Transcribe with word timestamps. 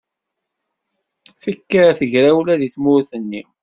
Tekker 1.43 1.87
tegrawla 1.99 2.53
deg 2.61 2.71
tmurt-nni. 2.75 3.41